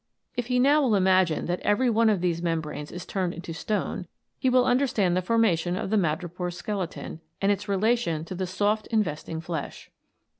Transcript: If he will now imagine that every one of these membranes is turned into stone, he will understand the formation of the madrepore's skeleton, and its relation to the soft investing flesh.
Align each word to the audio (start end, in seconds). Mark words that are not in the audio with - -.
If 0.35 0.47
he 0.47 0.55
will 0.59 0.63
now 0.63 0.93
imagine 0.95 1.45
that 1.45 1.59
every 1.59 1.87
one 1.87 2.09
of 2.09 2.21
these 2.21 2.41
membranes 2.41 2.91
is 2.91 3.05
turned 3.05 3.35
into 3.35 3.53
stone, 3.53 4.07
he 4.39 4.49
will 4.49 4.65
understand 4.65 5.15
the 5.15 5.21
formation 5.21 5.77
of 5.77 5.91
the 5.91 5.95
madrepore's 5.95 6.57
skeleton, 6.57 7.21
and 7.39 7.51
its 7.51 7.69
relation 7.69 8.25
to 8.25 8.33
the 8.33 8.47
soft 8.47 8.87
investing 8.87 9.41
flesh. 9.41 9.91